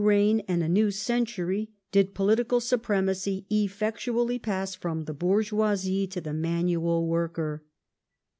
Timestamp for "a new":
0.63-0.89